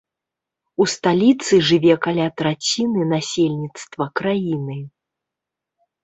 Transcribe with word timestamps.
У 0.83 0.85
сталіцы 0.93 1.57
жыве 1.71 1.93
каля 2.05 2.25
траціны 2.41 3.01
насельніцтва 3.11 4.07
краіны. 4.21 4.79